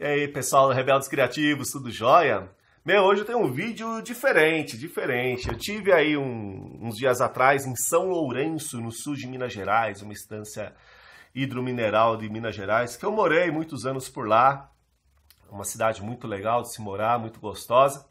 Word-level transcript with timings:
E 0.00 0.04
aí, 0.04 0.28
pessoal, 0.28 0.70
Rebeldes 0.70 1.08
Criativos, 1.08 1.72
tudo 1.72 1.90
jóia? 1.90 2.48
Meu, 2.84 3.02
hoje 3.02 3.22
eu 3.22 3.24
tenho 3.24 3.40
um 3.40 3.50
vídeo 3.50 4.00
diferente, 4.00 4.78
diferente. 4.78 5.48
Eu 5.48 5.58
tive 5.58 5.92
aí 5.92 6.16
um, 6.16 6.78
uns 6.80 6.94
dias 6.94 7.20
atrás 7.20 7.66
em 7.66 7.74
São 7.74 8.08
Lourenço, 8.08 8.80
no 8.80 8.92
sul 8.92 9.16
de 9.16 9.26
Minas 9.26 9.52
Gerais, 9.52 10.00
uma 10.00 10.12
estância 10.12 10.72
hidromineral 11.34 12.16
de 12.16 12.30
Minas 12.30 12.54
Gerais, 12.54 12.96
que 12.96 13.04
eu 13.04 13.10
morei 13.10 13.50
muitos 13.50 13.84
anos 13.86 14.08
por 14.08 14.28
lá. 14.28 14.70
Uma 15.50 15.64
cidade 15.64 16.00
muito 16.00 16.28
legal 16.28 16.62
de 16.62 16.72
se 16.72 16.80
morar, 16.80 17.18
muito 17.18 17.40
gostosa. 17.40 18.06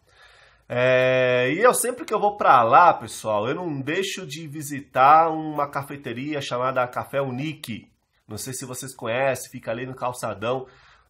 É, 0.67 1.54
e 1.54 1.59
eu 1.59 1.73
sempre 1.73 2.04
que 2.04 2.13
eu 2.13 2.19
vou 2.19 2.35
para 2.35 2.63
lá, 2.63 2.93
pessoal, 2.93 3.47
eu 3.47 3.55
não 3.55 3.79
deixo 3.79 4.27
de 4.27 4.45
visitar 4.45 5.29
uma 5.29 5.71
cafeteria 5.71 6.41
chamada 6.41 6.85
Café 6.85 7.21
Unique. 7.21 7.89
Não 8.27 8.38
sei 8.38 8.51
se 8.51 8.65
vocês 8.65 8.93
conhecem, 8.93 9.49
fica 9.49 9.71
ali 9.71 9.85
no 9.85 9.95
calçadão 9.95 10.67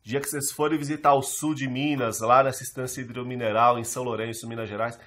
dia 0.07 0.21
que 0.21 0.29
vocês 0.29 0.51
forem 0.51 0.77
visitar 0.77 1.13
o 1.15 1.21
sul 1.21 1.53
de 1.53 1.67
Minas, 1.67 2.21
lá 2.21 2.41
nessa 2.41 2.63
estância 2.63 3.01
hidromineral 3.01 3.77
em 3.77 3.83
São 3.83 4.03
Lourenço, 4.03 4.47
Minas 4.47 4.69
Gerais, 4.69 4.97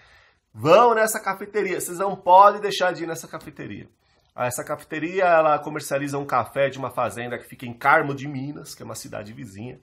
vão 0.53 0.95
nessa 0.95 1.19
cafeteria. 1.19 1.81
Vocês 1.81 1.99
não 1.99 2.15
podem 2.15 2.61
deixar 2.61 2.93
de 2.93 3.05
ir 3.05 3.07
nessa 3.07 3.27
cafeteria. 3.27 3.89
Essa 4.37 4.63
cafeteria 4.63 5.25
ela 5.25 5.59
comercializa 5.59 6.19
um 6.19 6.27
café 6.27 6.69
de 6.69 6.79
uma 6.79 6.91
fazenda 6.91 7.39
que 7.39 7.49
fica 7.49 7.65
em 7.65 7.73
Carmo 7.73 8.15
de 8.15 8.29
Minas, 8.29 8.75
que 8.75 8.83
é 8.83 8.85
uma 8.85 8.95
cidade 8.95 9.33
vizinha. 9.33 9.81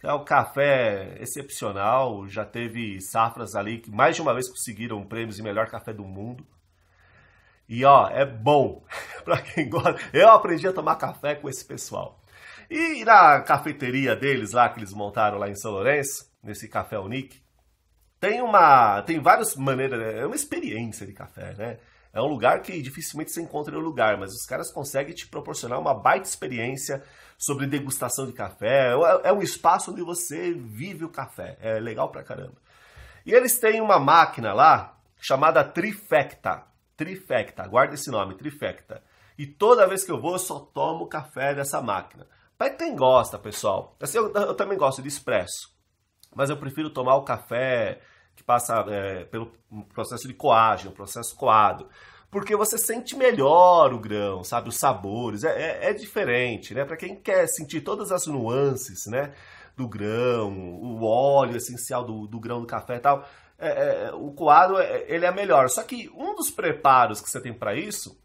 É 0.00 0.12
um 0.12 0.24
café 0.24 1.16
excepcional, 1.18 2.28
já 2.28 2.44
teve 2.44 3.00
safras 3.00 3.56
ali 3.56 3.78
que 3.78 3.90
mais 3.90 4.14
de 4.14 4.22
uma 4.22 4.32
vez 4.32 4.48
conseguiram 4.48 5.04
prêmios 5.04 5.36
de 5.36 5.42
melhor 5.42 5.68
café 5.68 5.92
do 5.92 6.04
mundo. 6.04 6.46
E 7.68 7.84
ó, 7.84 8.08
é 8.10 8.24
bom 8.24 8.84
para 9.24 9.42
quem 9.42 9.68
gosta. 9.68 9.98
Eu 10.12 10.28
aprendi 10.28 10.68
a 10.68 10.72
tomar 10.72 10.96
café 10.96 11.34
com 11.34 11.48
esse 11.48 11.64
pessoal. 11.64 12.20
E 12.70 13.04
na 13.04 13.40
cafeteria 13.40 14.16
deles 14.16 14.52
lá, 14.52 14.68
que 14.68 14.78
eles 14.78 14.92
montaram 14.92 15.38
lá 15.38 15.48
em 15.48 15.54
São 15.54 15.72
Lourenço, 15.72 16.30
nesse 16.42 16.68
Café 16.68 16.98
Unique, 16.98 17.42
tem 18.20 18.40
uma. 18.40 19.02
tem 19.02 19.20
várias 19.20 19.54
maneiras. 19.56 20.00
É 20.00 20.26
uma 20.26 20.34
experiência 20.34 21.06
de 21.06 21.12
café, 21.12 21.54
né? 21.54 21.78
É 22.12 22.22
um 22.22 22.26
lugar 22.26 22.62
que 22.62 22.80
dificilmente 22.80 23.32
você 23.32 23.42
encontra 23.42 23.74
em 23.74 23.78
um 23.78 23.82
lugar, 23.82 24.16
mas 24.16 24.32
os 24.32 24.46
caras 24.46 24.72
conseguem 24.72 25.14
te 25.14 25.26
proporcionar 25.26 25.80
uma 25.80 25.92
baita 25.92 26.28
experiência 26.28 27.02
sobre 27.36 27.66
degustação 27.66 28.24
de 28.24 28.32
café. 28.32 28.92
É, 28.92 29.28
é 29.28 29.32
um 29.32 29.42
espaço 29.42 29.90
onde 29.90 30.02
você 30.02 30.52
vive 30.52 31.04
o 31.04 31.10
café. 31.10 31.58
É 31.60 31.80
legal 31.80 32.08
pra 32.10 32.22
caramba. 32.22 32.54
E 33.26 33.32
eles 33.32 33.58
têm 33.58 33.80
uma 33.80 33.98
máquina 33.98 34.52
lá 34.52 34.96
chamada 35.20 35.64
Trifecta. 35.64 36.62
Trifecta, 36.96 37.66
guarda 37.66 37.94
esse 37.94 38.10
nome, 38.10 38.36
Trifecta. 38.36 39.02
E 39.36 39.46
toda 39.46 39.88
vez 39.88 40.04
que 40.04 40.12
eu 40.12 40.20
vou, 40.20 40.34
eu 40.34 40.38
só 40.38 40.60
tomo 40.60 41.08
café 41.08 41.54
dessa 41.54 41.82
máquina. 41.82 42.26
Para 42.64 42.70
quem 42.70 42.96
gosta, 42.96 43.38
pessoal, 43.38 43.94
assim, 44.00 44.16
eu, 44.16 44.32
eu, 44.32 44.54
também 44.54 44.78
gosto 44.78 45.02
de 45.02 45.08
expresso, 45.08 45.68
mas 46.34 46.48
eu 46.48 46.56
prefiro 46.56 46.88
tomar 46.88 47.14
o 47.16 47.22
café 47.22 48.00
que 48.34 48.42
passa 48.42 48.86
é, 48.88 49.24
pelo 49.24 49.52
processo 49.92 50.26
de 50.26 50.32
coagem, 50.32 50.88
o 50.88 50.94
processo 50.94 51.36
coado, 51.36 51.90
porque 52.30 52.56
você 52.56 52.78
sente 52.78 53.14
melhor 53.16 53.92
o 53.92 53.98
grão, 53.98 54.42
sabe, 54.42 54.70
os 54.70 54.78
sabores, 54.78 55.44
é, 55.44 55.50
é, 55.50 55.90
é 55.90 55.92
diferente, 55.92 56.72
né? 56.72 56.86
Para 56.86 56.96
quem 56.96 57.14
quer 57.16 57.46
sentir 57.48 57.82
todas 57.82 58.10
as 58.10 58.26
nuances, 58.26 59.04
né, 59.08 59.34
do 59.76 59.86
grão, 59.86 60.50
o 60.80 61.04
óleo 61.04 61.58
essencial 61.58 62.02
do, 62.02 62.26
do 62.26 62.40
grão 62.40 62.62
do 62.62 62.66
café 62.66 62.96
e 62.96 63.00
tal, 63.00 63.28
é, 63.58 64.06
é, 64.06 64.12
o 64.14 64.32
coado 64.32 64.78
é, 64.78 65.04
ele 65.06 65.26
é 65.26 65.30
melhor. 65.30 65.68
Só 65.68 65.82
que 65.82 66.08
um 66.16 66.34
dos 66.34 66.50
preparos 66.50 67.20
que 67.20 67.28
você 67.28 67.42
tem 67.42 67.52
para 67.52 67.74
isso 67.74 68.18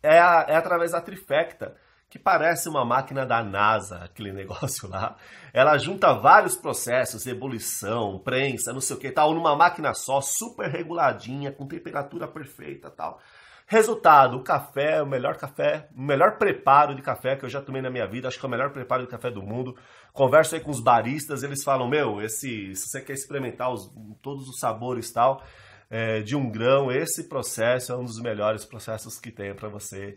é, 0.00 0.20
a, 0.20 0.46
é 0.48 0.54
através 0.54 0.92
da 0.92 1.00
trifecta 1.00 1.74
que 2.08 2.18
parece 2.18 2.68
uma 2.68 2.84
máquina 2.84 3.26
da 3.26 3.42
NASA, 3.42 3.98
aquele 3.98 4.32
negócio 4.32 4.88
lá. 4.88 5.16
Ela 5.52 5.76
junta 5.78 6.12
vários 6.12 6.56
processos, 6.56 7.26
ebulição, 7.26 8.18
prensa, 8.18 8.72
não 8.72 8.80
sei 8.80 8.96
o 8.96 8.98
que 8.98 9.10
tal, 9.10 9.34
numa 9.34 9.56
máquina 9.56 9.92
só, 9.94 10.20
super 10.20 10.70
reguladinha, 10.70 11.52
com 11.52 11.66
temperatura 11.66 12.28
perfeita 12.28 12.90
tal. 12.90 13.20
Resultado, 13.68 14.36
o 14.36 14.44
café, 14.44 15.02
o 15.02 15.06
melhor 15.06 15.36
café, 15.36 15.88
o 15.92 16.00
melhor 16.00 16.38
preparo 16.38 16.94
de 16.94 17.02
café 17.02 17.34
que 17.34 17.44
eu 17.44 17.48
já 17.48 17.60
tomei 17.60 17.82
na 17.82 17.90
minha 17.90 18.06
vida, 18.06 18.28
acho 18.28 18.38
que 18.38 18.46
é 18.46 18.48
o 18.48 18.50
melhor 18.50 18.70
preparo 18.70 19.02
de 19.02 19.08
café 19.08 19.28
do 19.28 19.42
mundo. 19.42 19.76
Converso 20.12 20.54
aí 20.54 20.60
com 20.60 20.70
os 20.70 20.78
baristas, 20.78 21.42
eles 21.42 21.64
falam, 21.64 21.88
meu, 21.88 22.22
esse, 22.22 22.76
se 22.76 22.88
você 22.88 23.00
quer 23.00 23.14
experimentar 23.14 23.72
os, 23.72 23.92
todos 24.22 24.48
os 24.48 24.60
sabores 24.60 25.10
tal, 25.10 25.42
é, 25.90 26.20
de 26.20 26.36
um 26.36 26.48
grão, 26.48 26.92
esse 26.92 27.28
processo 27.28 27.92
é 27.92 27.96
um 27.96 28.04
dos 28.04 28.20
melhores 28.20 28.64
processos 28.64 29.18
que 29.18 29.32
tem 29.32 29.52
para 29.52 29.68
você 29.68 30.16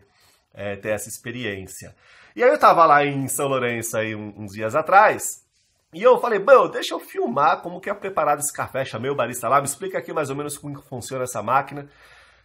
é, 0.54 0.76
ter 0.76 0.90
essa 0.90 1.10
experiência. 1.10 1.96
E 2.36 2.44
aí 2.44 2.50
eu 2.50 2.58
tava 2.60 2.86
lá 2.86 3.06
em 3.06 3.28
São 3.28 3.48
Lourenço 3.48 3.98
aí 3.98 4.16
uns 4.16 4.54
dias 4.54 4.76
atrás, 4.76 5.44
e 5.92 6.04
eu 6.04 6.20
falei, 6.20 6.38
bom, 6.38 6.70
deixa 6.70 6.94
eu 6.94 7.00
filmar 7.00 7.62
como 7.62 7.82
que 7.82 7.90
é 7.90 7.94
preparado 7.94 8.40
esse 8.40 8.54
café, 8.54 8.86
chamei 8.86 9.10
o 9.10 9.16
barista 9.16 9.50
lá, 9.50 9.60
me 9.60 9.66
explica 9.66 9.98
aqui 9.98 10.14
mais 10.14 10.30
ou 10.30 10.36
menos 10.36 10.56
como 10.58 10.80
funciona 10.84 11.24
essa 11.24 11.42
máquina. 11.42 11.90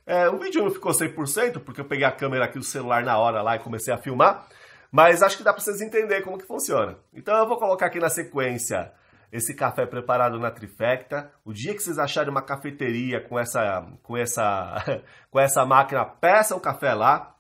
É, 0.06 0.28
o 0.28 0.38
vídeo 0.38 0.62
não 0.64 0.70
ficou 0.70 0.92
100%, 0.92 1.60
porque 1.60 1.80
eu 1.80 1.84
peguei 1.84 2.06
a 2.06 2.12
câmera 2.12 2.46
aqui 2.46 2.58
do 2.58 2.64
celular 2.64 3.04
na 3.04 3.18
hora 3.18 3.42
lá 3.42 3.56
e 3.56 3.58
comecei 3.58 3.92
a 3.92 3.98
filmar, 3.98 4.46
mas 4.90 5.22
acho 5.22 5.36
que 5.36 5.42
dá 5.42 5.52
para 5.52 5.62
vocês 5.62 5.82
entenderem 5.82 6.22
como 6.22 6.38
que 6.38 6.46
funciona. 6.46 6.96
Então 7.12 7.36
eu 7.36 7.46
vou 7.46 7.58
colocar 7.58 7.86
aqui 7.86 7.98
na 7.98 8.08
sequência 8.08 8.92
esse 9.30 9.54
café 9.54 9.84
preparado 9.84 10.38
na 10.38 10.50
trifecta. 10.50 11.30
O 11.44 11.52
dia 11.52 11.74
que 11.74 11.82
vocês 11.82 11.98
acharem 11.98 12.30
uma 12.30 12.40
cafeteria 12.40 13.20
com 13.20 13.38
essa, 13.38 13.86
com 14.02 14.16
essa, 14.16 15.02
com 15.30 15.40
essa 15.40 15.66
máquina, 15.66 16.04
peçam 16.04 16.56
o 16.56 16.60
café 16.60 16.94
lá 16.94 17.33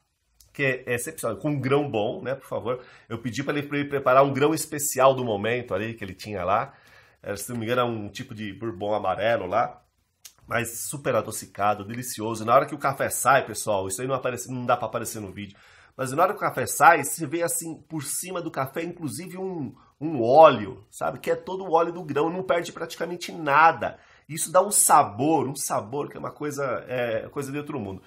que 0.54 0.62
é 0.86 0.94
excepcional, 0.94 1.36
com 1.36 1.50
um 1.50 1.60
grão 1.60 1.90
bom, 1.90 2.22
né, 2.22 2.36
por 2.36 2.46
favor. 2.46 2.80
Eu 3.08 3.18
pedi 3.18 3.42
para 3.42 3.58
ele, 3.58 3.68
ele, 3.72 3.84
preparar 3.86 4.24
um 4.24 4.32
grão 4.32 4.54
especial 4.54 5.12
do 5.12 5.24
momento 5.24 5.74
ali, 5.74 5.94
que 5.94 6.04
ele 6.04 6.14
tinha 6.14 6.44
lá. 6.44 6.72
É, 7.20 7.34
se 7.34 7.50
não 7.50 7.58
me 7.58 7.66
engano, 7.66 7.80
é 7.80 7.84
um 7.84 8.08
tipo 8.08 8.32
de 8.34 8.52
bourbon 8.52 8.94
amarelo 8.94 9.46
lá. 9.46 9.82
Mas 10.46 10.84
super 10.88 11.16
adocicado, 11.16 11.84
delicioso. 11.84 12.44
Na 12.44 12.54
hora 12.54 12.66
que 12.66 12.74
o 12.74 12.78
café 12.78 13.10
sai, 13.10 13.44
pessoal, 13.44 13.88
isso 13.88 14.00
aí 14.00 14.06
não, 14.06 14.14
aparece, 14.14 14.48
não 14.48 14.64
dá 14.64 14.76
para 14.76 14.86
aparecer 14.86 15.20
no 15.20 15.32
vídeo. 15.32 15.58
Mas 15.96 16.12
na 16.12 16.22
hora 16.22 16.32
que 16.32 16.38
o 16.38 16.40
café 16.40 16.66
sai, 16.66 17.02
você 17.02 17.26
vê 17.26 17.42
assim, 17.42 17.74
por 17.88 18.04
cima 18.04 18.40
do 18.40 18.50
café, 18.50 18.84
inclusive 18.84 19.36
um, 19.36 19.74
um 20.00 20.22
óleo, 20.22 20.86
sabe? 20.88 21.18
Que 21.18 21.32
é 21.32 21.36
todo 21.36 21.64
o 21.64 21.72
óleo 21.72 21.92
do 21.92 22.04
grão, 22.04 22.30
não 22.30 22.44
perde 22.44 22.70
praticamente 22.70 23.32
nada. 23.32 23.98
Isso 24.28 24.52
dá 24.52 24.62
um 24.62 24.70
sabor, 24.70 25.48
um 25.48 25.56
sabor 25.56 26.08
que 26.08 26.16
é 26.16 26.20
uma 26.20 26.30
coisa, 26.30 26.84
é, 26.86 27.28
coisa 27.30 27.50
de 27.50 27.58
outro 27.58 27.80
mundo 27.80 28.02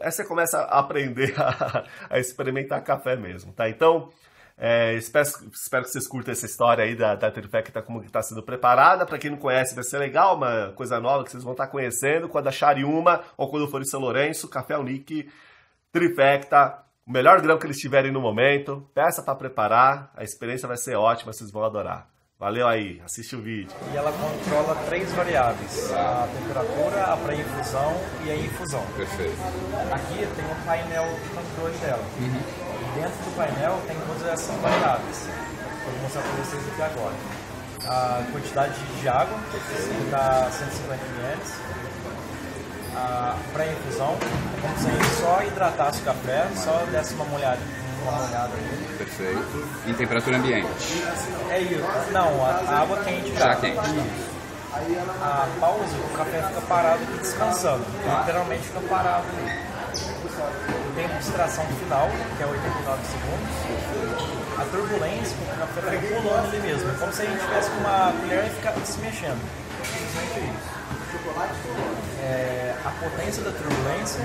aí 0.00 0.10
você 0.10 0.24
começa 0.24 0.58
a 0.58 0.78
aprender 0.78 1.34
a, 1.40 1.84
a 2.10 2.18
experimentar 2.18 2.82
café 2.82 3.16
mesmo, 3.16 3.52
tá? 3.52 3.68
Então, 3.68 4.10
é, 4.56 4.94
espero, 4.94 5.26
espero, 5.52 5.84
que 5.84 5.90
vocês 5.90 6.06
curtam 6.06 6.32
essa 6.32 6.46
história 6.46 6.84
aí 6.84 6.94
da, 6.94 7.14
da 7.14 7.30
Trifecta, 7.30 7.82
como 7.82 8.02
está 8.02 8.22
sendo 8.22 8.42
preparada. 8.42 9.04
Para 9.06 9.18
quem 9.18 9.30
não 9.30 9.38
conhece, 9.38 9.74
vai 9.74 9.84
ser 9.84 9.98
legal, 9.98 10.36
uma 10.36 10.72
coisa 10.76 11.00
nova 11.00 11.24
que 11.24 11.30
vocês 11.30 11.42
vão 11.42 11.52
estar 11.52 11.66
tá 11.66 11.72
conhecendo. 11.72 12.28
Quando 12.28 12.48
acharem 12.48 12.84
uma, 12.84 13.22
ou 13.36 13.50
quando 13.50 13.68
for 13.68 13.80
em 13.80 13.84
São 13.84 14.00
Lourenço, 14.00 14.48
Café 14.48 14.76
Unique, 14.76 15.28
Trifecta, 15.90 16.78
o 17.06 17.10
melhor 17.10 17.40
grão 17.40 17.58
que 17.58 17.66
eles 17.66 17.78
tiverem 17.78 18.12
no 18.12 18.20
momento. 18.20 18.88
Peça 18.94 19.22
para 19.22 19.34
preparar, 19.34 20.12
a 20.14 20.22
experiência 20.22 20.68
vai 20.68 20.76
ser 20.76 20.94
ótima, 20.96 21.32
vocês 21.32 21.50
vão 21.50 21.64
adorar. 21.64 22.08
Valeu 22.42 22.66
aí, 22.66 23.00
assiste 23.04 23.36
o 23.36 23.40
vídeo. 23.40 23.70
E 23.92 23.96
ela 23.96 24.10
controla 24.10 24.74
três 24.86 25.12
variáveis: 25.12 25.92
a 25.92 26.26
temperatura, 26.26 27.04
a 27.04 27.16
pré-infusão 27.16 27.94
e 28.24 28.32
a 28.32 28.34
infusão. 28.34 28.84
Perfeito. 28.96 29.36
Aqui 29.92 30.26
tem 30.34 30.44
um 30.46 30.66
painel 30.66 31.06
de 31.22 31.28
controle 31.30 31.78
dela. 31.78 32.02
Uhum. 32.18 32.40
E 32.80 33.00
dentro 33.00 33.16
do 33.22 33.36
painel 33.36 33.80
tem 33.86 33.96
todas 33.96 34.26
essas 34.26 34.56
variáveis. 34.60 35.28
Vou 35.84 36.02
mostrar 36.02 36.22
para 36.22 36.32
vocês 36.32 36.66
aqui 36.66 36.82
agora. 36.82 37.14
A 37.86 38.24
quantidade 38.32 38.74
de 39.00 39.08
água, 39.08 39.38
está 40.04 40.50
150 40.50 41.00
ml. 41.20 41.40
A 42.96 43.36
pré-infusão, 43.52 44.16
como 44.60 44.78
se 44.78 44.88
a 44.88 44.90
gente 44.90 45.14
só 45.20 45.42
hidratasse 45.44 46.00
o 46.00 46.04
café, 46.04 46.48
só 46.56 46.84
desse 46.90 47.14
uma 47.14 47.24
molhada 47.26 47.60
uma 48.02 48.12
molhada 48.12 48.52
ali. 48.54 48.96
Perfeito. 48.98 49.68
Em 49.86 49.94
temperatura 49.94 50.36
ambiente? 50.36 50.68
É 51.50 51.60
isso. 51.60 52.12
Não, 52.12 52.44
a, 52.44 52.80
água 52.80 53.02
quente 53.04 53.32
já. 53.32 53.38
Já 53.38 53.56
quente. 53.56 53.78
Isso. 53.78 54.32
A 55.20 55.48
pausa, 55.60 55.96
o 55.96 56.16
café 56.16 56.42
fica 56.42 56.60
parado 56.62 57.02
aqui 57.02 57.18
descansando. 57.18 57.84
Ah. 58.08 58.20
Literalmente 58.20 58.62
fica 58.62 58.80
parado 58.80 59.24
ali. 59.36 59.72
Tem 60.94 61.04
a 61.04 61.18
distração 61.18 61.64
final, 61.66 62.08
que 62.36 62.42
é 62.42 62.46
89 62.46 63.02
segundos. 63.04 64.58
A 64.58 64.64
turbulência, 64.64 65.36
o 65.40 65.58
café 65.58 65.90
fica 65.90 66.20
pulando 66.22 66.46
ali 66.46 66.60
mesmo. 66.60 66.90
É 66.90 66.94
como 66.94 67.12
se 67.12 67.22
a 67.22 67.24
gente 67.26 67.40
tivesse 67.40 67.70
com 67.70 67.78
uma 67.78 68.12
colher 68.20 68.46
e 68.46 68.50
ficasse 68.50 68.92
se 68.92 69.00
mexendo. 69.00 69.40
Simplesmente 69.84 70.40
isso. 70.40 70.81
É, 72.22 72.74
a 72.84 72.90
potência 72.90 73.42
da 73.42 73.50
turbulência 73.50 74.20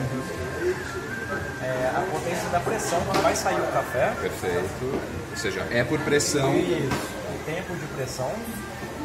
é, 1.62 1.92
a 1.96 2.02
potência 2.12 2.50
da 2.50 2.60
pressão 2.60 3.02
quando 3.06 3.22
vai 3.22 3.36
sair 3.36 3.60
o 3.60 3.68
café. 3.72 4.14
Perfeito. 4.22 5.02
Ou 5.32 5.38
seja, 5.38 5.68
é 5.72 5.84
por 5.84 6.00
pressão. 6.00 6.56
Isso. 6.56 6.90
O 6.90 7.46
tempo 7.46 7.76
de 7.76 7.86
pressão. 7.96 8.32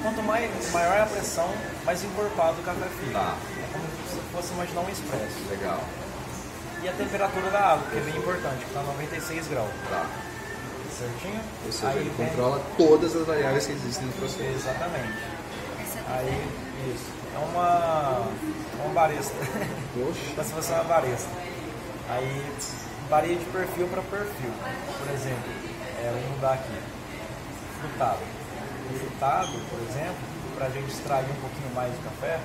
Quanto 0.03 0.23
mais, 0.23 0.51
maior 0.73 0.97
é 0.97 1.03
a 1.03 1.07
pressão, 1.07 1.49
mais 1.85 2.03
encorpado 2.03 2.61
o 2.61 2.65
café 2.65 2.87
fica. 3.01 3.19
Tá. 3.19 3.37
É 3.59 3.73
como 3.73 3.85
se 4.11 4.33
fosse 4.33 4.53
imaginar 4.55 4.81
um 4.81 4.89
expresso. 4.89 5.37
Legal. 5.51 5.81
E 6.83 6.89
a 6.89 6.93
temperatura 6.93 7.51
da 7.51 7.61
água, 7.61 7.85
que 7.91 7.99
é 7.99 8.01
bem 8.01 8.17
importante, 8.17 8.59
que 8.59 8.67
está 8.67 8.83
96 8.83 9.47
graus. 9.49 9.71
Tá. 9.89 10.07
certinho? 10.99 11.41
Ou 11.67 11.73
seja, 11.73 11.93
ele 11.95 12.11
tem- 12.17 12.27
controla 12.27 12.61
todas 12.77 13.15
as 13.17 13.27
variáveis 13.27 13.67
que 13.67 13.73
existem 13.73 14.07
no 14.07 14.13
processo. 14.13 14.43
Exatamente. 14.43 15.19
Essa 15.81 15.99
é 15.99 16.19
Aí, 16.19 16.49
isso. 16.95 17.22
É 17.35 17.39
uma, 17.39 18.29
uma 18.85 18.95
barista. 18.95 19.35
Poxa. 19.95 20.21
Como 20.35 20.47
se 20.47 20.53
fosse 20.53 20.73
uma 20.73 20.85
barista. 20.85 21.31
Aí, 22.09 22.53
varia 23.09 23.37
de 23.37 23.45
perfil 23.47 23.89
para 23.89 24.03
perfil. 24.03 24.53
Por 24.99 25.15
exemplo, 25.15 25.53
é, 25.99 26.11
vou 26.13 26.31
mudar 26.33 26.55
aqui. 26.55 26.79
Frutado. 27.81 28.21
O 28.91 28.99
frutado, 28.99 29.53
por 29.71 29.81
exemplo, 29.89 30.33
para 30.57 30.67
a 30.67 30.71
gente 30.71 30.93
extrair 30.93 31.25
um 31.25 31.41
pouquinho 31.41 31.75
mais 31.75 31.93
do 31.93 32.05
café, 32.05 32.39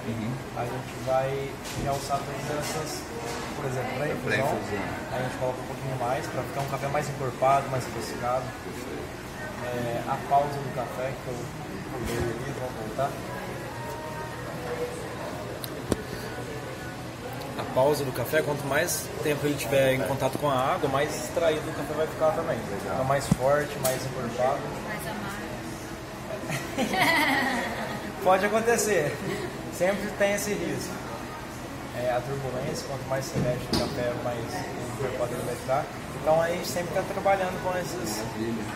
a 0.55 0.63
gente 0.63 1.05
vai 1.05 1.51
realçar 1.83 2.19
todas 2.19 2.59
essas, 2.59 3.03
por 3.55 3.65
exemplo, 3.65 3.91
para 3.97 4.07
infusão, 4.09 4.47
pré-infusão. 4.47 4.83
a 5.11 5.19
gente 5.21 5.37
coloca 5.37 5.59
um 5.59 5.67
pouquinho 5.67 5.95
mais 5.99 6.25
para 6.27 6.41
ficar 6.43 6.61
um 6.61 6.69
café 6.69 6.87
mais 6.87 7.09
encorpado, 7.09 7.69
mais 7.69 7.85
adocicado. 7.85 8.45
É, 9.65 10.03
a 10.07 10.17
pausa 10.29 10.53
do 10.53 10.75
café, 10.75 11.11
que 11.11 11.27
eu 11.27 11.35
pulei 11.91 12.17
ali, 12.17 12.53
vamos 12.57 12.73
voltar. 12.87 13.11
A 17.57 17.63
pausa 17.73 18.03
do 18.03 18.11
café, 18.11 18.41
quanto 18.41 18.65
mais 18.67 19.07
tempo 19.23 19.45
ele 19.45 19.55
tiver 19.55 19.93
em 19.93 20.01
contato 20.01 20.37
com 20.37 20.49
a 20.49 20.55
água, 20.55 20.89
mais 20.89 21.13
extraído 21.15 21.61
o 21.69 21.73
café 21.73 21.93
vai 21.93 22.07
ficar 22.07 22.31
também. 22.31 22.57
Fica 22.57 23.03
mais 23.03 23.25
forte, 23.27 23.77
mais 23.79 24.05
encorpado. 24.05 24.59
mais 24.87 25.07
amargo. 25.07 25.47
Pode 28.23 28.45
acontecer. 28.45 29.15
Sempre 29.73 30.09
tem 30.17 30.33
esse 30.33 30.51
risco. 30.51 30.93
É, 31.99 32.11
a 32.11 32.21
turbulência, 32.21 32.85
quanto 32.87 33.07
mais 33.09 33.25
se 33.25 33.37
mexe 33.39 33.65
no 33.73 33.79
café, 33.79 34.13
mais 34.23 34.86
Então 36.21 36.41
a 36.41 36.47
gente 36.49 36.67
sempre 36.67 36.89
está 36.89 37.01
trabalhando 37.13 37.61
com 37.63 37.77
esses, 37.77 38.21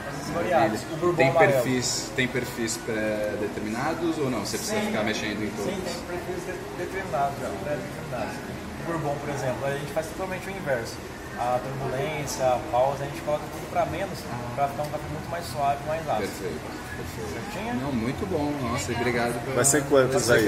essas 0.07 0.29
variáveis. 0.33 0.81
Tem 1.17 1.33
perfis, 1.33 2.11
tem 2.15 2.27
perfis 2.27 2.77
pré-determinados 2.77 4.17
ou 4.19 4.29
não? 4.29 4.39
Você 4.45 4.57
precisa 4.57 4.79
Sim. 4.79 4.87
ficar 4.87 5.03
mexendo 5.03 5.43
em 5.43 5.49
todos? 5.49 5.73
Sim, 5.73 5.81
tem 5.81 6.17
perfis 6.17 6.45
de- 6.45 6.77
determinados, 6.85 7.35
pré-determinados. 7.63 8.35
O 8.81 8.83
bourbon, 8.91 9.15
por 9.19 9.29
exemplo, 9.29 9.65
a 9.65 9.71
gente 9.71 9.91
faz 9.93 10.07
totalmente 10.07 10.47
o 10.47 10.51
inverso. 10.51 10.95
A 11.39 11.59
turbulência, 11.59 12.45
a 12.45 12.59
pausa, 12.71 13.03
a 13.03 13.07
gente 13.07 13.21
coloca 13.21 13.43
tudo 13.51 13.69
para 13.71 13.85
menos, 13.87 14.19
para 14.55 14.67
ficar 14.67 14.83
um 14.83 14.89
café 14.89 15.03
muito 15.11 15.29
mais 15.31 15.45
suave, 15.47 15.77
mais 15.87 16.01
ácido. 16.07 16.27
Perfeito, 16.27 16.61
perfeito. 16.97 17.51
Certinho? 17.53 17.73
Não, 17.81 17.91
muito 17.91 18.25
bom, 18.29 18.51
nossa, 18.69 18.91
e 18.91 18.95
obrigado 18.95 19.43
pela, 19.43 19.55
Vai 19.55 19.65
ser 19.65 19.83
quantos 19.85 20.29
aí? 20.29 20.47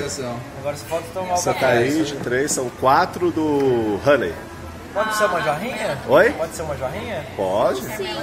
Agora 0.60 0.76
você 0.78 0.86
pode 0.88 1.06
tomar 1.08 1.34
o 1.34 1.38
Santa 1.38 1.60
café. 1.60 1.88
Índia, 1.88 2.18
três, 2.24 2.52
são 2.52 2.70
quatro 2.80 3.32
do 3.32 4.00
Honey. 4.08 4.34
Pode 4.94 5.16
ser 5.16 5.26
uma 5.26 5.42
jarrinha? 5.42 5.98
Oi? 6.08 6.30
Pode 6.34 6.56
ser 6.56 6.62
uma 6.62 6.78
jarrinha? 6.78 7.26
Pode? 7.36 7.82
Sim. 7.82 8.18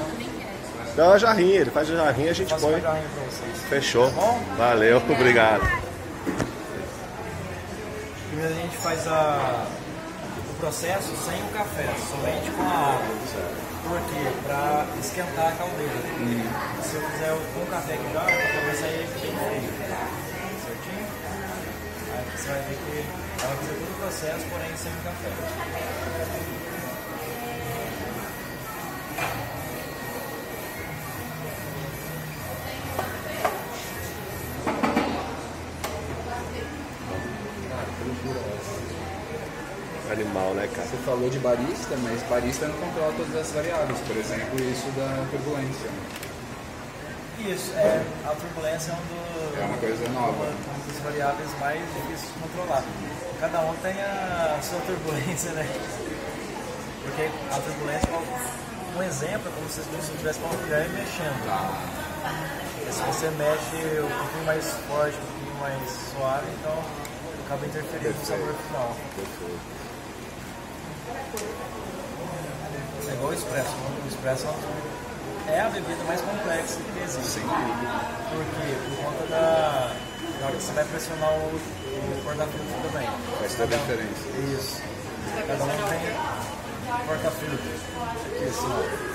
Dá 0.96 1.06
uma 1.08 1.18
jarrinha, 1.18 1.60
ele 1.60 1.70
faz 1.70 1.90
a 1.90 1.96
jarrinha, 1.96 2.30
a 2.30 2.34
gente 2.34 2.50
Faço 2.50 2.64
uma 2.66 2.72
põe. 2.72 2.80
jarrinha 2.80 3.08
para 3.14 3.24
vocês. 3.24 3.58
Fechou. 3.68 4.10
bom? 4.10 4.40
Valeu, 4.56 4.96
obrigado. 4.98 5.62
Primeiro 8.28 8.54
a 8.54 8.56
gente 8.56 8.76
faz 8.76 9.06
a, 9.08 9.66
o 10.50 10.54
processo 10.60 11.14
sem 11.16 11.40
o 11.42 11.48
café, 11.52 11.86
somente 12.08 12.50
com 12.52 12.62
a 12.62 12.94
água. 12.94 13.60
Por 13.82 13.98
quê? 14.00 14.30
Para 14.46 14.86
esquentar 15.00 15.48
a 15.48 15.52
caldeira. 15.52 15.92
Se 16.82 16.94
eu 16.96 17.02
fizer 17.02 17.36
com 17.54 17.60
o 17.62 17.66
café 17.66 17.94
aqui 17.94 18.12
já, 18.12 18.20
o 18.20 18.24
café 18.26 18.60
vai 18.66 18.74
sair 18.76 19.08
bem 19.20 19.32
frio. 19.32 19.70
Certinho? 20.66 21.06
Aí 22.14 22.24
você 22.36 22.48
vai 22.48 22.60
ver 22.62 22.76
que 22.76 23.04
ela 23.42 23.56
fazer 23.56 23.72
todo 23.74 23.90
o 23.90 23.94
processo, 24.00 24.44
porém 24.50 24.76
sem 24.76 24.92
o 24.92 24.96
café. 24.96 25.30
Animal, 40.10 40.54
né, 40.54 40.68
cara? 40.74 40.88
Você 40.88 40.96
falou 40.98 41.30
de 41.30 41.38
barista, 41.38 41.96
mas 42.02 42.22
barista 42.24 42.66
não 42.66 42.76
controla 42.76 43.12
todas 43.16 43.36
as 43.36 43.52
variáveis, 43.52 43.98
por 44.00 44.16
exemplo, 44.16 44.60
isso 44.60 44.90
da 44.90 45.24
turbulência. 45.30 46.29
Né? 47.40 47.50
Isso, 47.50 47.72
é, 47.74 48.02
a 48.26 48.34
turbulência 48.34 48.92
é 48.92 48.94
um 48.94 48.98
do, 48.98 49.60
É 49.60 49.64
uma 49.64 49.78
coisa 49.78 50.08
nova. 50.10 50.30
uma, 50.30 50.44
uma 50.46 50.86
das 50.86 50.98
variáveis 51.02 51.50
mais 51.58 51.80
difíceis 51.94 52.32
de 52.32 52.40
controlar. 52.40 52.84
Cada 53.40 53.60
um 53.60 53.74
tem 53.76 53.92
a 54.02 54.58
sua 54.62 54.80
turbulência, 54.80 55.52
né? 55.52 55.66
Porque 57.02 57.30
a 57.50 57.60
turbulência, 57.60 58.08
um 58.96 59.02
exemplo, 59.02 59.48
é 59.48 59.52
como 59.54 59.68
se 59.70 59.80
você 59.80 60.12
estivesse 60.12 60.38
com 60.40 60.46
uma 60.46 60.56
colher 60.58 60.88
mexendo. 60.90 61.40
E 62.88 62.92
se 62.92 63.02
você 63.02 63.30
mexe 63.30 64.00
um 64.00 64.18
pouquinho 64.18 64.44
mais 64.44 64.64
forte, 64.86 65.16
um 65.16 65.26
pouquinho 65.26 65.54
mais 65.60 65.90
suave, 66.12 66.46
então 66.58 66.76
acaba 67.46 67.66
interferindo 67.66 68.18
no 68.18 68.26
sabor 68.26 68.54
final. 68.68 68.96
É 73.08 73.12
igual 73.14 73.30
o 73.30 73.34
expresso. 73.34 73.70
O 74.04 74.08
expresso 74.08 74.46
é 74.46 75.09
a 75.60 75.68
bebida 75.70 76.04
mais 76.04 76.20
complexa 76.20 76.78
que 76.92 77.02
existe. 77.02 77.40
Por 77.40 78.44
quê? 78.44 78.74
Por 78.88 79.04
conta 79.04 79.26
da. 79.30 79.90
Na 80.40 80.46
hora 80.46 80.56
que 80.56 80.62
você 80.62 80.72
vai 80.72 80.84
pressionar 80.84 81.30
o, 81.30 81.54
o 81.54 82.22
porta-filtro 82.24 82.90
também. 82.90 83.08
Faz 83.38 83.54
toda 83.54 83.74
a 83.74 83.78
diferença. 83.78 84.28
Isso. 84.54 84.82
Cada 85.46 85.64
um 85.64 85.68
tem 85.68 86.00
porta-filtro. 87.06 87.70
Aqui 88.26 88.44
assim, 88.44 88.70
ó. 88.70 89.10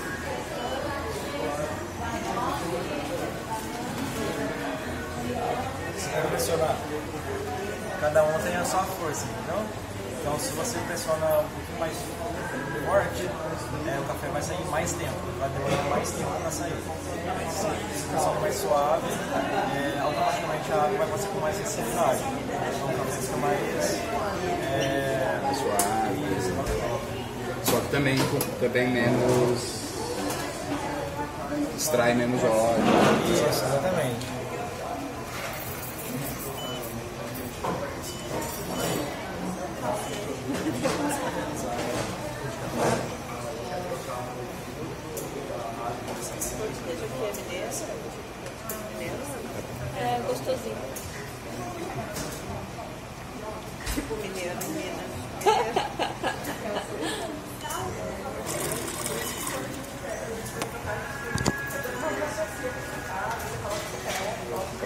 Você 5.95 6.09
vai 6.09 6.21
pressionar. 6.27 6.75
Cada 8.01 8.23
um 8.23 8.39
tem 8.39 8.55
a 8.55 8.65
sua 8.65 8.83
força, 8.83 9.25
entendeu? 9.25 9.65
Então 10.21 10.39
se 10.39 10.49
você 10.53 10.77
pressiona 10.87 11.25
um 11.39 11.47
pouquinho 11.49 11.79
mais 11.79 11.93
forte, 12.85 13.29
é, 13.87 13.99
o 13.99 14.03
café 14.03 14.27
vai 14.27 14.41
sair 14.41 14.65
mais 14.69 14.91
tempo, 14.93 15.13
vai 15.39 15.49
demorar 15.49 15.83
mais 15.89 16.11
tempo 16.11 16.31
para 16.41 16.51
sair. 16.51 16.71
Se 16.71 17.65
você 17.65 18.07
pressiona 18.11 18.39
mais 18.39 18.55
suave, 18.55 19.07
é, 19.75 19.99
automaticamente 19.99 20.71
a 20.71 20.75
água 20.75 20.97
vai 20.97 21.07
passar 21.07 21.27
com 21.29 21.39
mais 21.39 21.57
facilidade. 21.57 22.19
Então 22.75 22.89
o 22.89 22.97
café 22.97 23.21
fica 23.21 23.37
mais. 23.37 23.59
É, 24.73 25.41
Suave. 25.55 26.37
isso. 26.37 27.71
Só 27.71 27.79
que 27.79 27.87
também, 27.87 28.17
também 28.59 28.89
menos. 28.89 29.85
extrai 31.77 32.13
menos 32.13 32.43
óleo. 32.43 32.83
Isso, 33.31 33.65
exatamente. 33.65 34.44
Gostosinho. 50.45 50.77
Tipo 53.95 54.15
mineiro, 54.17 54.55
menina. 54.67 55.03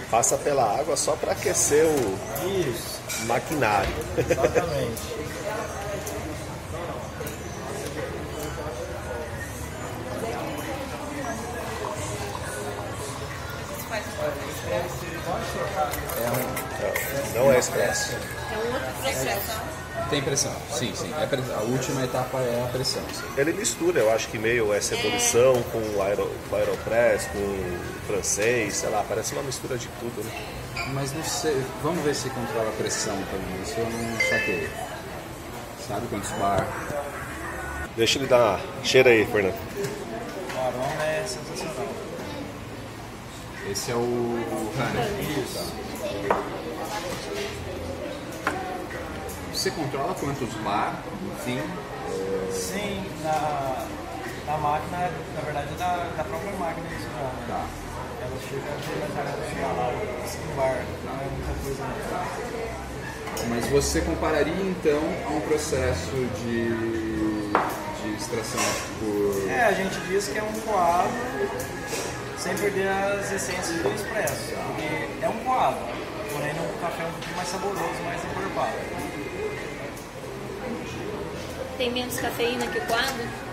Passa 0.10 0.38
pela 0.38 0.80
água 0.80 0.96
só 0.98 1.16
para 1.16 1.34
aquecer 1.34 1.86
o 1.86 2.48
Isso, 2.48 3.00
maquinário. 3.28 3.94
exatamente. 4.18 5.20
Não 17.36 17.52
é 17.52 17.60
expresso. 17.60 18.14
É 18.52 18.58
um 18.58 18.74
outro 18.74 18.92
processo. 19.02 19.62
Tem 20.10 20.22
pressão, 20.24 20.56
sim, 20.72 20.94
sim. 20.96 21.14
É 21.22 21.26
pre- 21.26 21.42
A 21.56 21.62
última 21.62 22.04
etapa 22.04 22.40
é 22.40 22.64
a 22.66 22.72
pressão. 22.72 23.04
sim. 23.14 23.24
Ele 23.38 23.54
mistura, 23.54 24.00
eu 24.00 24.12
acho 24.12 24.28
que 24.30 24.38
meio 24.40 24.74
essa 24.74 24.96
evolução 24.96 25.62
com 25.72 25.78
o 25.78 26.02
aero, 26.02 26.32
com 26.50 26.56
o 26.56 26.60
aeropress, 26.60 27.28
com 27.28 27.38
o 27.38 27.80
francês, 28.08 28.76
sei 28.78 28.90
lá, 28.90 29.06
parece 29.08 29.34
uma 29.34 29.44
mistura 29.44 29.78
de 29.78 29.88
tudo, 30.00 30.24
né? 30.24 30.32
Mas 30.94 31.12
não 31.14 31.24
sei. 31.24 31.62
Vamos 31.84 32.04
ver 32.04 32.16
se 32.16 32.30
controla 32.30 32.70
a 32.70 32.74
pressão 32.74 33.16
também. 33.16 33.62
Isso 33.62 33.76
eu 33.78 33.86
não 33.90 34.20
saquei. 34.30 34.70
Sabe 35.88 36.08
quantos 36.08 36.32
bar? 36.32 36.66
Deixa 37.96 38.18
ele 38.18 38.28
dar 38.28 38.38
uma... 38.58 38.60
Cheira 38.84 39.10
aí, 39.10 39.26
Fernando. 39.26 39.54
O 39.54 40.60
aroma 40.60 41.04
é 41.06 41.24
sensacional. 41.28 41.69
Esse 43.70 43.92
é 43.92 43.96
o. 43.96 44.40
Isso. 45.44 45.74
Você 49.54 49.72
controla 49.72 50.16
quantos 50.16 50.54
bar, 50.64 51.04
enfim. 51.36 51.62
Sim, 52.52 53.06
na, 53.24 53.86
Na 54.48 54.58
máquina, 54.58 55.12
na 55.36 55.42
verdade, 55.42 55.68
é 55.74 55.78
da, 55.78 55.98
da 56.18 56.24
própria 56.24 56.54
máquina 56.54 56.88
de 56.88 56.96
sugar. 56.96 57.34
né? 57.34 57.46
Tá. 57.48 57.66
Ela 58.22 58.38
chega 58.50 58.62
a 58.66 58.76
ter 58.76 59.04
assim, 60.24 60.56
bar, 60.56 60.84
não 61.06 61.14
é 61.14 61.28
muita 61.30 61.54
coisa. 61.64 61.84
não. 61.84 63.50
Mas 63.50 63.66
você 63.68 64.02
compararia 64.02 64.54
então 64.62 65.02
a 65.28 65.30
um 65.32 65.42
processo 65.42 66.12
de, 66.12 66.70
de 68.02 68.16
extração 68.18 68.62
por. 69.00 69.50
É, 69.50 69.66
a 69.66 69.72
gente 69.74 70.00
diz 70.08 70.28
que 70.28 70.38
é 70.40 70.44
um 70.44 70.54
coado 70.62 71.10
sem 72.40 72.56
perder 72.56 72.88
as 72.88 73.32
essências 73.32 73.82
do 73.82 73.94
expresso. 73.94 74.54
Porque 74.56 75.26
é 75.26 75.30
um 75.30 75.38
coado, 75.44 75.78
porém 76.32 76.50
é 76.50 76.62
um 76.62 76.82
café 76.82 77.04
um 77.06 77.12
pouquinho 77.12 77.36
mais 77.36 77.48
saboroso, 77.50 78.04
mais 78.06 78.24
encorpado. 78.24 78.74
Tem 81.78 81.92
menos 81.92 82.20
cafeína 82.20 82.66
que 82.68 82.78
o 82.78 82.86
coado? 82.88 83.50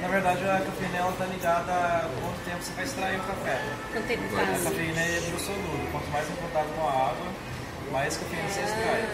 Na 0.00 0.08
verdade, 0.08 0.42
a 0.44 0.60
cafeína 0.60 1.10
está 1.10 1.26
ligada 1.26 1.72
a 1.72 2.08
quanto 2.20 2.44
tempo 2.44 2.62
você 2.62 2.72
vai 2.72 2.84
extrair 2.84 3.20
o 3.20 3.22
café. 3.22 3.60
Quanto 3.92 4.06
tempo 4.06 4.22
A 4.36 4.46
faz? 4.46 4.62
cafeína 4.64 5.00
é 5.00 5.18
hidrossolúvel. 5.18 5.88
Quanto 5.92 6.10
mais 6.10 6.30
em 6.30 6.34
contato 6.36 6.68
com 6.74 6.88
a 6.88 6.90
água, 6.90 7.26
mais 7.92 8.16
cafeína 8.16 8.48
você 8.48 8.60
extrai. 8.60 9.04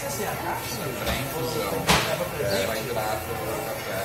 Pode 0.00 0.12
ser 0.12 0.24
a 0.24 0.36
caixa. 0.36 0.82
infusão. 1.20 1.72
É, 2.40 2.66
vai 2.66 2.78
virar 2.82 3.02
o 3.02 3.64
café. 3.66 4.00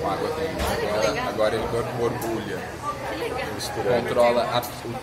Com 0.00 0.10
água 0.10 0.28
quente. 0.36 0.62
Agora, 0.88 1.28
agora 1.28 1.54
ele 1.56 1.66
bor- 1.68 1.84
borbulha. 1.98 2.58
Controla, 4.00 4.42
a, 4.44 4.60
o, 4.60 4.94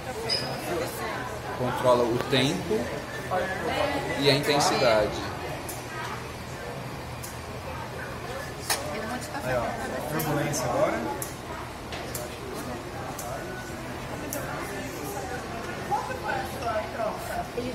controla 1.57 2.03
o 2.03 2.17
tempo 2.29 2.79
e 4.19 4.29
a 4.29 4.33
intensidade. 4.35 5.09
Aí, 9.43 9.55
ó. 9.55 10.09
Turbulência 10.13 10.65
agora. 10.65 11.18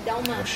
Dá 0.05 0.17
uma. 0.17 0.37
Faz 0.37 0.49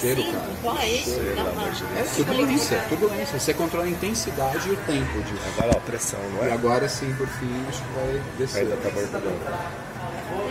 cheiro, 0.00 0.20
assim? 0.20 0.32
cara. 0.32 0.46
Ó, 0.64 0.78
é 0.78 0.88
isso? 0.88 1.20
Dá 1.36 1.42
uma. 1.44 1.68
É 1.68 2.02
turbulência, 2.16 2.78
turbulência. 2.88 3.38
Você 3.38 3.54
controla 3.54 3.86
a 3.86 3.90
intensidade 3.90 4.68
e 4.68 4.72
o 4.72 4.76
tempo 4.76 5.22
disso. 5.22 5.42
Agora, 5.56 5.76
ó, 5.76 5.80
pressão, 5.80 6.20
não 6.34 6.46
E 6.46 6.48
é? 6.48 6.52
agora 6.52 6.88
sim, 6.88 7.12
por 7.14 7.26
fim, 7.28 7.64
acho 7.68 7.82
que 7.82 7.88
vai 7.94 8.22
descer. 8.38 8.62
Ainda 8.62 8.76
tá 8.76 8.88
borbulhando. 8.90 9.78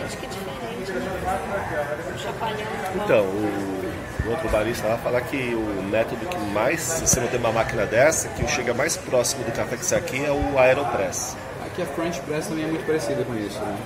Gente, 0.00 0.16
que 0.16 0.26
diferente, 0.26 0.92
né? 0.92 2.12
Um 2.14 2.18
chapalhão. 2.18 2.66
Então, 3.04 3.24
o, 3.24 4.26
o 4.26 4.30
outro 4.30 4.48
barista 4.48 4.86
lá 4.88 4.98
fala 4.98 5.20
que 5.20 5.54
o 5.54 5.82
método 5.84 6.26
que 6.26 6.38
mais, 6.52 6.80
se 6.80 7.06
você 7.06 7.20
não 7.20 7.28
tem 7.28 7.38
uma 7.38 7.52
máquina 7.52 7.86
dessa, 7.86 8.28
que 8.28 8.46
chega 8.48 8.74
mais 8.74 8.96
próximo 8.96 9.44
do 9.44 9.52
café 9.52 9.76
que 9.76 9.84
isso 9.84 9.94
aqui 9.94 10.24
é 10.24 10.32
o 10.32 10.58
Aeropress. 10.58 11.36
Aqui 11.64 11.82
a 11.82 11.86
French 11.86 12.20
Press 12.22 12.46
também 12.48 12.64
é 12.64 12.68
muito 12.68 12.84
parecida 12.86 13.22
com 13.24 13.34
isso, 13.36 13.58
né? 13.60 13.76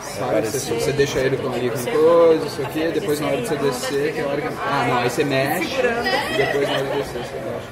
Sabe, 0.00 0.46
você, 0.46 0.74
você 0.74 0.92
deixa 0.92 1.18
ele 1.20 1.36
com 1.36 1.48
ali 1.52 1.70
com 1.70 1.78
coisa, 1.78 2.46
isso 2.46 2.62
aqui, 2.62 2.88
depois 2.92 3.20
na 3.20 3.26
hora 3.28 3.36
de 3.42 3.48
você 3.48 3.56
descer, 3.56 4.12
que 4.14 4.20
é 4.20 4.22
a 4.22 4.26
hora 4.28 4.40
que. 4.40 4.48
Ah, 4.48 4.86
não, 4.88 4.98
aí 4.98 5.10
você 5.10 5.24
mexe, 5.24 5.74
e 5.74 6.36
depois 6.36 6.68
na 6.68 6.74
hora 6.74 6.84
de 6.84 6.96
descer 6.96 7.22
você 7.24 7.34
mexe. 7.34 7.68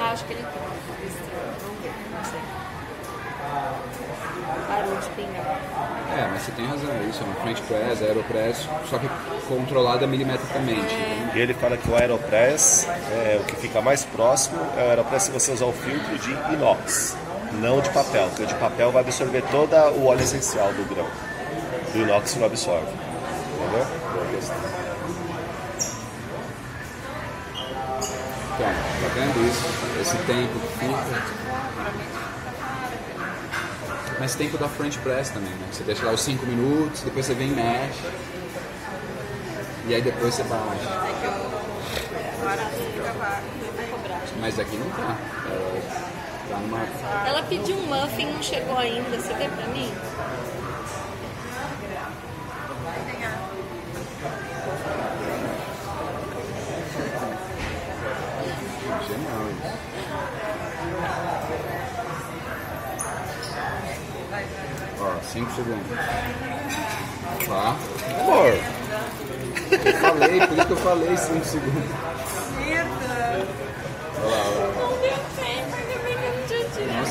Ah, 0.00 0.10
acho 0.12 0.24
que 0.24 0.32
ele. 0.32 0.44
Sei. 2.30 2.40
Parou 4.66 4.96
de 4.96 5.08
pingar. 5.10 5.60
É, 6.18 6.28
mas 6.32 6.42
você 6.42 6.52
tem 6.52 6.66
razão, 6.66 6.90
é 6.90 7.08
isso, 7.08 7.22
é 7.22 7.24
uma 7.24 7.34
French 7.36 7.62
Press, 7.62 8.02
Aeropress, 8.02 8.68
só 8.90 8.98
que 8.98 9.08
controlada 9.48 10.06
milimetricamente. 10.08 10.92
né? 10.94 11.32
E 11.34 11.38
ele 11.38 11.54
fala 11.54 11.76
que 11.76 11.88
o 11.88 11.94
Aeropress, 11.96 12.88
é, 13.12 13.38
o 13.40 13.44
que 13.44 13.54
fica 13.56 13.80
mais 13.80 14.04
próximo 14.04 14.58
é 14.76 14.86
o 14.86 14.88
Aeropress 14.90 15.24
se 15.24 15.30
você 15.30 15.52
usar 15.52 15.66
o 15.66 15.72
filtro 15.72 16.18
de 16.18 16.32
inox, 16.54 17.16
não 17.54 17.80
de 17.80 17.90
papel, 17.90 18.28
porque 18.28 18.42
o 18.42 18.46
de 18.46 18.54
papel 18.54 18.92
vai 18.92 19.02
absorver 19.02 19.42
todo 19.50 19.74
o 19.74 20.06
óleo 20.06 20.22
essencial 20.22 20.72
do 20.72 20.88
grão. 20.94 21.06
Do 21.92 21.98
inox 21.98 22.36
não 22.36 22.46
absorve. 22.46 22.86
Entendeu? 22.86 23.86
Boa 24.12 24.26
questão. 24.26 24.56
Então, 28.54 28.68
tá 28.68 29.08
vendo 29.14 29.48
isso? 29.48 29.66
Esse 30.00 30.16
tempo 30.26 30.58
que 30.60 30.68
fica. 30.78 31.40
Mas 34.18 34.34
tempo 34.34 34.58
da 34.58 34.68
French 34.68 34.98
Press 34.98 35.30
também, 35.30 35.50
né? 35.50 35.66
Você 35.72 35.82
deixa 35.82 36.04
lá 36.04 36.12
os 36.12 36.20
5 36.20 36.44
minutos, 36.44 37.00
depois 37.00 37.24
você 37.24 37.34
vem 37.34 37.48
e 37.48 37.54
mexe. 37.54 38.00
E 39.86 39.94
aí 39.94 40.02
depois 40.02 40.34
você 40.34 40.42
baixa. 40.44 41.00
Mas 44.38 44.58
aqui 44.58 44.76
não 44.76 44.90
tá. 44.90 45.16
Numa. 45.48 46.29
Ela 47.26 47.42
pediu 47.44 47.76
um 47.76 47.86
muffin, 47.86 48.26
não 48.26 48.42
chegou 48.42 48.76
ainda. 48.76 49.16
Você 49.16 49.32
vê 49.34 49.48
pra 49.48 49.66
mim? 49.68 49.92
Ó, 65.00 65.20
5 65.32 65.50
segundos. 65.52 65.86
Tá. 67.46 67.76
Amor, 68.20 68.54
Eu 69.70 69.92
falei, 69.94 70.46
por 70.46 70.58
isso 70.58 70.66
que 70.66 70.72
eu 70.72 70.76
falei 70.76 71.16
5 71.16 71.44
segundos. 71.44 71.90
Olha 74.22 74.36
lá, 74.36 74.44
olha 74.48 74.58
lá. 74.58 74.59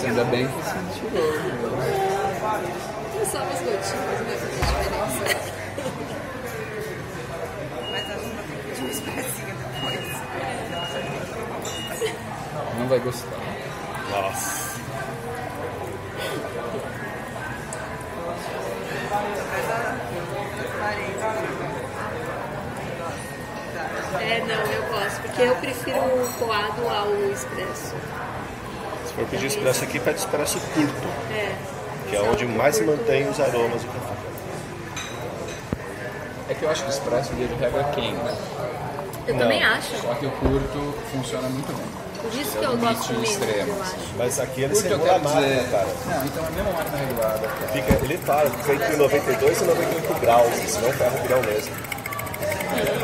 Ainda 0.09 0.23
bem 0.25 0.47
que 0.47 0.53
você 0.53 0.79
tirou. 0.95 1.31
né? 1.31 1.87
É 3.21 3.25
só 3.25 3.37
umas 3.37 3.59
gotinhas, 3.59 3.89
fazer 3.89 4.49
diferença. 4.49 5.23
Mas 7.91 8.05
acho 8.09 8.19
que 8.19 8.35
vou 8.35 8.43
ter 8.43 8.55
que 8.55 8.63
pedir 8.69 8.81
uma 8.81 8.89
espressinha 8.91 9.53
depois. 9.55 10.05
Não 12.79 12.87
vai 12.87 12.99
gostar. 12.99 13.37
nossa. 14.09 14.69
É, 24.21 24.39
não, 24.41 24.71
eu 24.71 24.83
gosto, 24.89 25.21
porque 25.21 25.41
eu 25.41 25.55
prefiro 25.55 25.99
o 25.99 26.33
coado 26.39 26.87
ao 26.87 27.13
expresso. 27.31 27.95
Se 29.19 29.25
for 29.25 29.31
pedir 29.31 29.47
expresso 29.47 29.83
aqui, 29.83 29.99
pede 29.99 30.19
expresso 30.19 30.59
curto, 30.73 31.07
É. 31.33 31.51
que 32.09 32.15
é 32.15 32.21
onde 32.21 32.45
mais 32.45 32.79
mantém 32.79 33.27
os 33.27 33.37
aromas 33.37 33.81
do 33.81 33.87
café. 33.87 34.13
É 36.49 36.53
que 36.53 36.63
eu 36.63 36.69
acho 36.69 36.83
que 36.83 36.89
o 36.89 36.93
expresso 36.93 37.33
via 37.33 37.47
de 37.47 37.53
regra 37.55 37.83
queima. 37.95 38.31
Eu 39.27 39.37
também 39.37 39.61
acho. 39.61 39.97
Só 40.01 40.13
que 40.15 40.25
o 40.25 40.31
curto 40.31 40.95
funciona 41.11 41.49
muito 41.49 41.67
bem. 41.75 41.85
Por 42.21 42.33
isso 42.39 42.57
É 42.57 42.59
que 42.59 42.65
eu 42.65 42.71
o 42.71 42.77
gosto 42.77 43.13
mesmo, 43.13 43.23
extremo, 43.25 43.73
eu 43.75 43.81
assim. 43.81 43.95
acho. 43.97 44.13
Mas 44.17 44.39
aqui 44.39 44.61
ele 44.61 44.73
Curto 44.73 44.87
eu 44.87 44.91
segura 44.93 45.11
a 45.11 45.19
quero 45.19 45.23
máquina, 45.35 45.47
dizer. 45.55 45.69
cara. 45.71 45.87
Não, 46.05 46.25
então 46.25 46.43
é 46.43 46.47
a 46.47 46.51
mesma 46.51 46.71
máquina 46.71 46.97
regulada. 46.97 47.39
cara. 47.47 47.67
Fica, 47.73 47.93
ele 48.05 48.17
que 48.17 48.57
fica 48.63 48.73
entre 48.73 48.95
92 48.95 49.61
e 49.61 49.63
98 49.65 50.13
graus, 50.21 50.53
senão 50.71 50.91
ferra 50.93 51.19
o 51.19 51.27
grão 51.27 51.41
mesmo. 51.41 51.75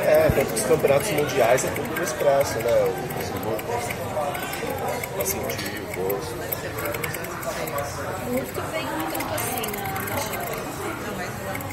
É, 0.07 0.31
tanto 0.33 0.47
que 0.47 0.59
os 0.59 0.65
campeonatos 0.65 1.11
mundiais 1.11 1.65
é 1.65 1.67
tudo 1.69 1.95
no 1.97 2.03
expresso, 2.03 2.57
né? 2.59 2.93
Pra 5.15 5.25
sentir 5.25 5.79
o 5.79 5.93
gosto. 5.93 6.35
Curto 8.25 8.61
vem 8.71 8.85
um 8.85 9.11
tanto 9.11 9.33
assim 9.33 9.65
na. 9.71 9.85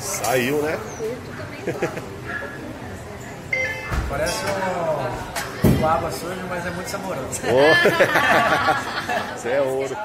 Saiu, 0.01 0.63
né? 0.63 0.79
Curto 0.99 1.31
também. 1.37 1.61
Parece 4.09 4.45
um, 5.81 5.87
água 5.87 6.11
suja, 6.13 6.45
mas 6.49 6.65
é 6.67 6.71
muito 6.71 6.89
saboroso. 6.89 7.29
Isso 9.37 9.49
é 9.49 9.61
ouro. 9.61 9.97